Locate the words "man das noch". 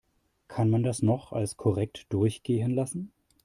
0.71-1.31